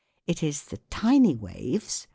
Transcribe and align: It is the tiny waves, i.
It 0.25 0.41
is 0.41 0.63
the 0.63 0.77
tiny 0.89 1.35
waves, 1.35 2.07
i. 2.07 2.09